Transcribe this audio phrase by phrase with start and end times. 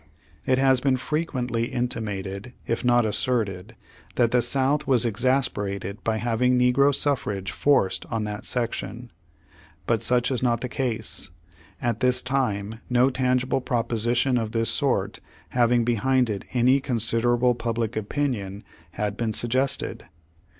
[0.47, 3.75] It has been frequently intimated if not asserted
[4.15, 9.11] that the South was exasperated by having negro suffrage forced on that section.
[9.85, 11.29] But such is not the case.
[11.79, 15.19] At this time no tangible proposition of this sort
[15.49, 18.63] having behind it any considerable public opinion,
[18.93, 20.07] had been suggested.